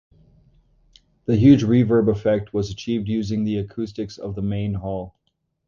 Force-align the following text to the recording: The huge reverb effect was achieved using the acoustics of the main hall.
The 1.25 1.35
huge 1.35 1.61
reverb 1.61 2.09
effect 2.11 2.55
was 2.55 2.71
achieved 2.71 3.07
using 3.07 3.43
the 3.43 3.57
acoustics 3.57 4.17
of 4.17 4.33
the 4.33 4.41
main 4.41 4.73
hall. 4.73 5.13